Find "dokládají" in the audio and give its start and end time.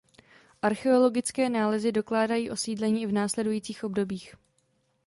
1.91-2.49